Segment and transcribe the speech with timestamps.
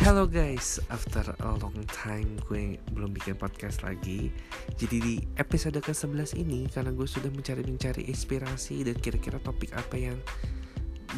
[0.00, 4.32] Hello guys, after a long time gue belum bikin podcast lagi
[4.80, 10.16] Jadi di episode ke-11 ini karena gue sudah mencari-mencari inspirasi dan kira-kira topik apa yang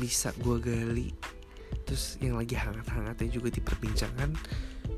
[0.02, 1.14] bisa gue gali
[1.86, 4.34] Terus yang lagi hangat-hangatnya juga diperbincangkan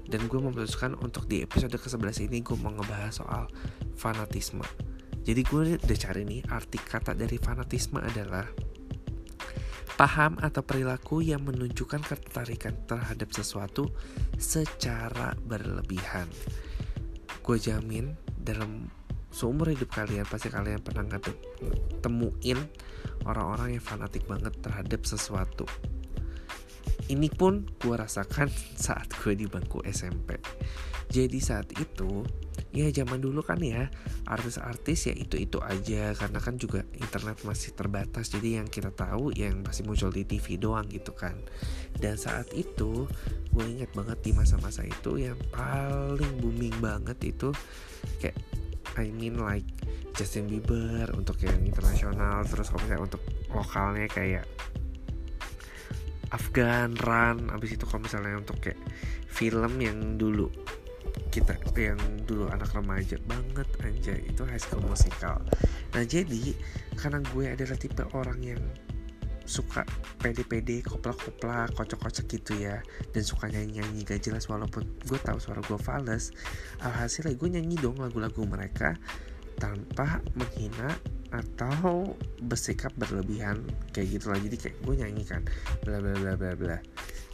[0.09, 3.53] Dan gue memutuskan untuk di episode ke-11 ini gue mau ngebahas soal
[4.01, 4.65] fanatisme.
[5.29, 8.49] Jadi gue udah cari nih arti kata dari fanatisme adalah
[9.95, 13.93] paham atau perilaku yang menunjukkan ketertarikan terhadap sesuatu
[14.37, 16.27] secara berlebihan.
[17.45, 18.89] Gue jamin dalam
[19.35, 21.19] seumur hidup kalian pasti kalian pernah
[21.99, 22.59] temuin
[23.27, 25.67] orang-orang yang fanatik banget terhadap sesuatu.
[27.05, 28.49] Ini pun gue rasakan
[28.87, 30.41] saat gue di bangku SMP.
[31.11, 32.25] Jadi saat itu
[32.75, 33.91] ya zaman dulu kan ya
[34.27, 36.15] artis-artis ya itu-itu aja.
[36.15, 38.31] Karena kan juga internet masih terbatas.
[38.31, 41.35] Jadi yang kita tahu yang masih muncul di TV doang gitu kan.
[41.95, 43.07] Dan saat itu
[43.55, 47.55] gue inget banget di masa-masa itu yang paling booming banget itu
[48.19, 48.35] kayak
[48.99, 49.67] I mean like
[50.15, 54.47] Justin Bieber untuk yang internasional terus kalau misalnya untuk lokalnya kayak
[56.31, 58.79] Afgan Run abis itu kalau misalnya untuk kayak
[59.31, 60.51] film yang dulu
[61.31, 64.21] kita yang dulu anak remaja banget anjay.
[64.27, 65.43] Itu high school musical.
[65.95, 66.55] Nah jadi
[66.95, 68.63] karena gue adalah tipe orang yang
[69.45, 69.85] suka
[70.25, 72.81] pede-pede koplak-koplak kocok-kocok gitu ya
[73.13, 76.33] dan suka nyanyi-nyanyi gak jelas walaupun gue tahu suara gue fals
[76.81, 78.97] alhasil gue nyanyi dong lagu-lagu mereka
[79.61, 80.97] tanpa menghina
[81.35, 82.15] atau
[82.47, 83.59] bersikap berlebihan
[83.91, 84.39] kayak gitu lah.
[84.39, 85.43] Jadi kayak gue nyanyi kan
[85.83, 86.79] bla bla bla bla bla.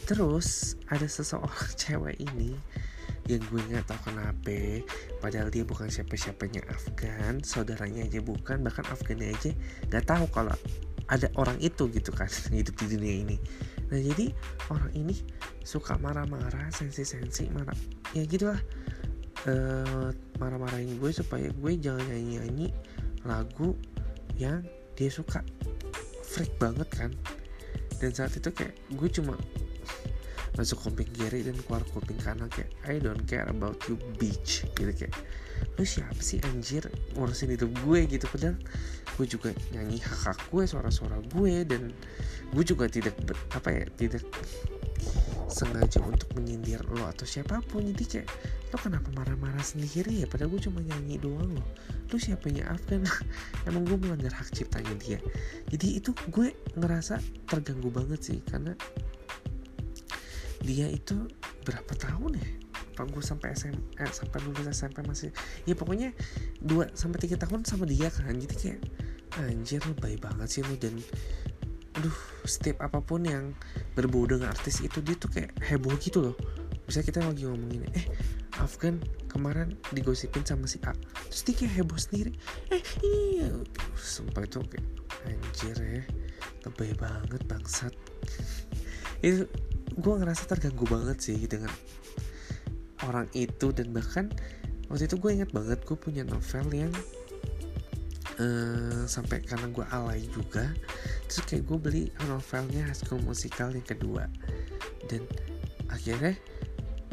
[0.08, 2.56] Terus ada seseorang cewek ini
[3.30, 4.82] yang gue nggak tahu kenapa
[5.22, 9.54] padahal dia bukan siapa-siapanya Afgan saudaranya aja bukan bahkan Afgannya aja
[9.86, 10.54] nggak tahu kalau
[11.10, 13.36] ada orang itu gitu kan hidup di dunia ini.
[13.90, 14.30] Nah jadi
[14.70, 15.14] orang ini
[15.66, 17.76] suka marah-marah sensi-sensi marah
[18.14, 18.62] ya gitulah.
[19.48, 22.70] Uh, marah-marahin gue supaya gue jangan nyanyi-nyanyi
[23.26, 23.74] lagu
[24.38, 24.62] yang
[24.94, 25.42] dia suka.
[26.22, 27.10] Freak banget kan.
[27.98, 29.34] Dan saat itu kayak gue cuma
[30.60, 34.92] masuk kuping kiri dan keluar kuping kanan kayak I don't care about you bitch gitu
[34.92, 35.16] kayak
[35.80, 36.84] lu siapa sih anjir?
[37.16, 38.28] Ngurusin hidup gue gitu.
[38.28, 38.56] Padahal
[39.16, 41.92] gue juga nyanyi hak hak gue suara-suara gue dan
[42.52, 44.24] gue juga tidak ber, apa ya tidak
[45.50, 47.88] sengaja untuk menyindir lo atau siapa pun.
[47.88, 48.28] Jadi kayak
[48.72, 50.26] lo kenapa marah-marah sendiri ya?
[50.28, 51.64] Padahal gue cuma nyanyi doang lo
[52.10, 53.06] lo siapanya Afgan
[53.70, 55.18] emang gue melanggar hak ciptanya dia.
[55.70, 58.74] Jadi itu gue ngerasa terganggu banget sih karena
[60.60, 61.28] dia itu
[61.64, 62.48] berapa tahun ya?
[62.94, 65.32] Apa gue sampai SM eh, sampai lulus SMP masih?
[65.64, 66.12] Ya pokoknya
[66.60, 68.36] 2 sampai tiga tahun sama dia kan.
[68.36, 68.80] Jadi kayak
[69.40, 70.76] anjir lu baik banget sih lu.
[70.76, 71.00] Dan
[71.96, 73.56] aduh setiap apa pun yang
[73.96, 76.36] berbau dengan artis itu dia tuh kayak heboh gitu loh.
[76.84, 78.06] Misalnya kita lagi ngomongin eh
[78.58, 79.00] Afgan
[79.30, 80.92] kemarin digosipin sama si A.
[81.30, 82.32] Terus dia kayak heboh sendiri.
[82.68, 83.48] Eh ini
[83.96, 84.86] sumpah itu kayak
[85.24, 86.02] anjir ya.
[86.68, 87.94] Lebay banget bangsat.
[89.24, 89.48] Itu
[89.96, 91.70] gue ngerasa terganggu banget sih dengan
[93.08, 94.28] orang itu dan bahkan
[94.92, 96.92] waktu itu gue inget banget gue punya novel yang
[98.40, 100.70] uh, sampai karena gue alay juga
[101.30, 104.26] terus kayak gue beli novelnya High School Musical yang kedua.
[105.06, 105.22] Dan
[105.86, 106.34] akhirnya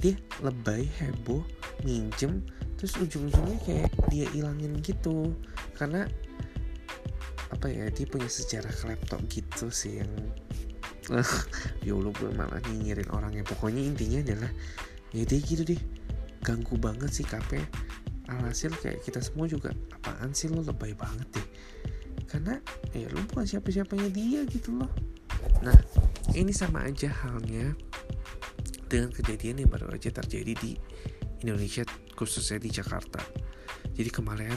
[0.01, 1.45] dia lebay heboh
[1.85, 2.41] minjem
[2.81, 5.37] terus ujung-ujungnya kayak dia ilangin gitu.
[5.77, 6.09] Karena
[7.53, 10.11] apa ya dia punya sejarah laptop gitu sih yang
[11.83, 14.51] ya Allah gue malah nyinyirin orangnya pokoknya intinya adalah
[15.15, 15.79] ya deh gitu deh.
[16.43, 17.59] Ganggu banget sih KP
[18.27, 21.47] alhasil kayak kita semua juga apaan sih lo lebay banget deh.
[22.27, 22.59] Karena
[22.91, 24.91] ya lo bukan siapa-siapanya dia gitu loh.
[25.63, 25.75] Nah
[26.35, 27.71] ini sama aja halnya
[28.87, 30.71] dengan kejadian yang baru aja terjadi di
[31.43, 31.83] Indonesia
[32.15, 33.23] khususnya di Jakarta.
[33.97, 34.55] Jadi kemarin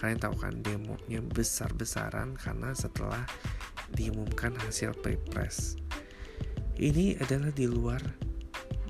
[0.00, 3.28] kalian tahu kan demonya besar-besaran karena setelah
[3.94, 5.76] diumumkan hasil pilpres.
[6.80, 8.00] Ini adalah di luar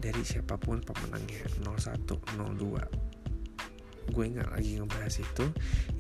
[0.00, 4.10] dari siapa pun pemenangnya 01, 02.
[4.10, 5.46] Gue nggak lagi ngebahas itu.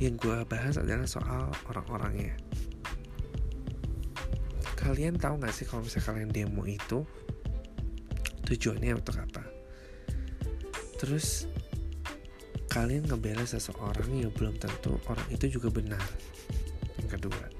[0.00, 2.34] Yang gue bahas adalah soal orang-orangnya.
[4.80, 7.04] Kalian tahu nggak sih kalau misalnya kalian demo itu
[8.48, 9.44] tujuannya untuk apa?
[10.96, 11.44] Terus
[12.70, 16.06] kalian ngebela seseorang yang belum tentu orang itu juga benar.
[17.02, 17.59] Yang kedua,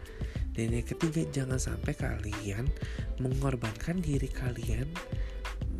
[0.61, 2.69] dan yang ketiga, jangan sampai kalian
[3.17, 4.85] mengorbankan diri kalian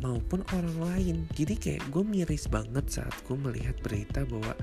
[0.01, 1.17] maupun orang lain.
[1.37, 4.57] Jadi kayak gue miris banget saat gue melihat berita bahwa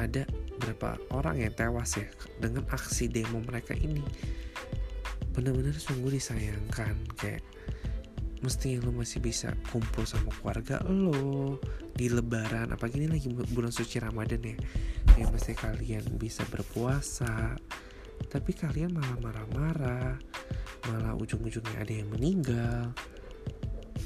[0.00, 0.24] ada
[0.56, 2.08] berapa orang yang tewas ya
[2.40, 4.00] dengan aksi demo mereka ini.
[5.36, 7.44] Benar-benar sungguh disayangkan kayak
[8.40, 11.58] mesti lo masih bisa kumpul sama keluarga lo
[11.92, 14.54] di lebaran apalagi ini lagi bulan suci ramadan ya
[15.18, 17.58] ya mesti kalian bisa berpuasa
[18.26, 20.18] tapi kalian malah marah-marah.
[20.90, 22.90] Malah ujung-ujungnya ada yang meninggal.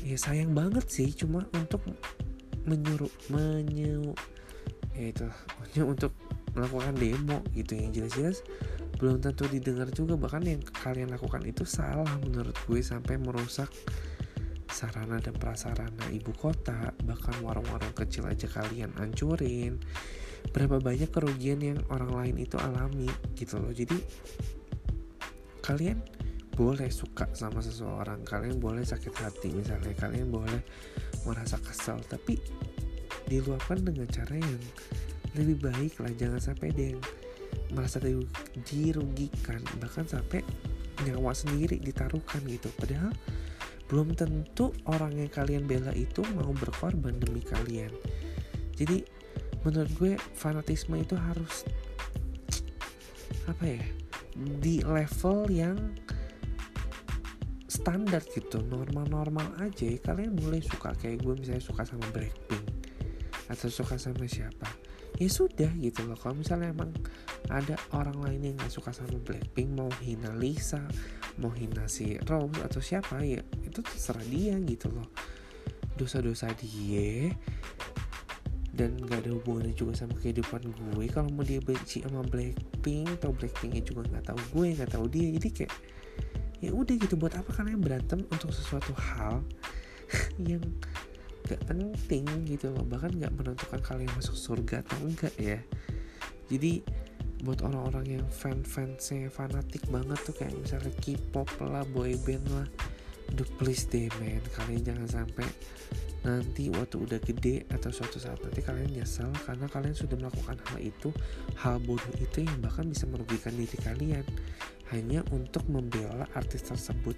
[0.05, 1.09] Ya sayang banget sih.
[1.17, 1.81] Cuma untuk
[2.69, 4.15] menyuruh menyu
[4.93, 5.27] ya itu
[5.81, 6.13] untuk
[6.53, 7.73] melakukan demo gitu.
[7.73, 8.39] Yang jelas-jelas
[9.01, 10.15] belum tentu didengar juga.
[10.21, 12.81] Bahkan yang kalian lakukan itu salah menurut gue.
[12.85, 13.73] Sampai merusak
[14.73, 19.77] sarana dan prasarana ibu kota, bahkan warung-warung kecil aja kalian hancurin.
[20.51, 23.07] Berapa banyak kerugian yang orang lain itu alami
[23.39, 23.71] gitu loh.
[23.71, 23.95] Jadi
[25.63, 26.03] kalian
[26.53, 30.61] boleh suka sama seseorang, kalian boleh sakit hati misalnya, kalian boleh
[31.25, 32.37] merasa kesal, tapi
[33.31, 34.63] diluapkan dengan cara yang
[35.39, 36.13] lebih baik lah.
[36.13, 37.01] Jangan sampai ada yang
[37.73, 38.03] merasa
[38.69, 40.45] dirugikan, bahkan sampai
[41.09, 42.69] nyawa sendiri ditaruhkan gitu.
[42.77, 43.17] Padahal
[43.93, 47.93] belum tentu orang yang kalian bela itu mau berkorban demi kalian
[48.73, 49.05] jadi
[49.63, 51.67] menurut gue fanatisme itu harus
[53.47, 53.85] apa ya
[54.63, 55.77] di level yang
[57.69, 59.89] standar gitu normal-normal aja.
[60.05, 62.65] Kalian boleh suka kayak gue misalnya suka sama Blackpink
[63.51, 64.69] atau suka sama siapa
[65.19, 66.17] ya sudah gitu loh.
[66.17, 66.93] Kalau misalnya emang
[67.51, 70.81] ada orang lain yang nggak suka sama Blackpink mau hina Lisa
[71.41, 75.09] mau hina si Rose atau siapa ya itu terserah dia gitu loh.
[75.97, 77.33] Dosa-dosa dia
[78.73, 81.05] dan gak ada hubungannya juga sama kehidupan gue.
[81.13, 85.29] Kalau mau dia benci sama Blackpink atau Blackpinknya juga nggak tahu gue nggak tahu dia.
[85.37, 85.73] Jadi kayak
[86.65, 87.15] ya udah gitu.
[87.21, 89.45] Buat apa kalian berantem untuk sesuatu hal
[90.51, 90.65] yang
[91.45, 92.85] gak penting gitu loh.
[92.89, 95.61] Bahkan gak menentukan kalian masuk surga atau enggak ya.
[96.49, 96.81] Jadi
[97.45, 102.69] buat orang-orang yang fan-fansnya fanatik banget tuh kayak misalnya K-pop lah, boyband lah
[103.33, 104.45] Duh please deh men.
[104.53, 105.49] Kalian jangan sampai
[106.23, 110.79] Nanti waktu udah gede Atau suatu saat nanti kalian nyesel Karena kalian sudah melakukan hal
[110.79, 111.11] itu
[111.59, 114.25] Hal bodoh itu yang bahkan bisa merugikan diri kalian.
[114.93, 117.17] Hanya untuk membela artis tersebut.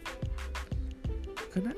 [1.50, 1.75] Karena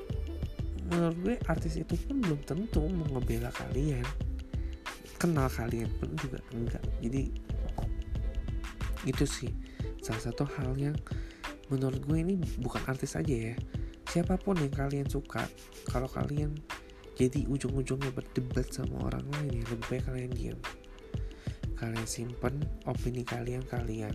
[0.87, 4.05] Menurut gue artis itu pun belum tentu Mau ngebela kalian.
[5.17, 6.85] Kenal kalian pun juga enggak.
[7.01, 7.33] Jadi
[9.09, 9.51] Itu sih
[9.99, 10.95] Salah satu hal yang
[11.67, 13.55] menurut gue ini bukan artis aja ya
[14.07, 15.43] siapa pun yang kalian suka
[15.87, 16.55] kalau kalian
[17.17, 20.59] jadi ujung-ujungnya berdebat sama orang lain ya lebih baik kalian diam.
[21.77, 24.13] Kalian simpen opini kalian kalian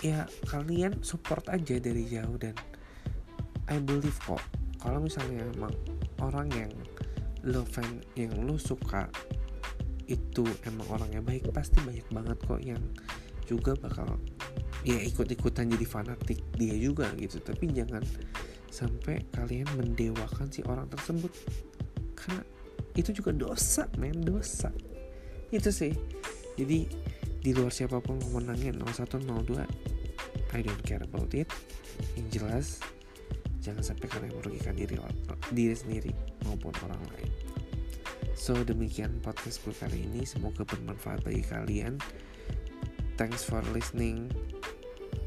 [0.00, 2.56] ya kalian support aja dari jauh dan
[3.68, 4.40] I believe kok
[4.80, 5.76] kalau misalnya emang
[6.24, 6.72] orang yang
[7.44, 9.12] lo fan yang lo suka
[10.08, 12.80] itu emang orangnya baik pasti banyak banget kok yang
[13.44, 14.16] juga bakal
[14.86, 17.40] ya ikut-ikutan jadi fanatik dia juga gitu.
[17.40, 18.02] Tapi jangan
[18.70, 21.32] sampai kalian mendewakan si orang tersebut.
[22.16, 22.42] Karena
[22.96, 24.72] itu juga dosa men dosa.
[25.50, 25.92] Itu sih.
[26.56, 26.86] Jadi
[27.40, 29.64] di luar siapa pun menangin 01 02
[30.52, 31.48] I don't care about it.
[32.16, 32.66] Yang jelas
[33.60, 34.96] jangan sampai kalian merugikan diri
[35.52, 36.12] diri sendiri
[36.48, 37.30] maupun orang lain.
[38.32, 40.24] So demikian podcast gue kali ini.
[40.24, 42.00] Semoga bermanfaat bagi kalian
[43.20, 44.32] thanks for listening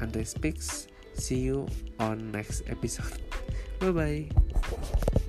[0.02, 0.88] Andre Speaks.
[1.14, 1.68] See you
[2.00, 3.22] on next episode.
[3.78, 5.20] Bye bye.